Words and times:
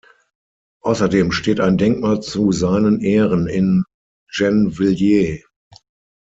Außerdem 0.81 1.31
steht 1.31 1.59
ein 1.59 1.77
Denkmal 1.77 2.21
zu 2.23 2.51
seinen 2.51 3.01
Ehren 3.01 3.45
in 3.45 3.83
Gennevilliers. 4.35 5.43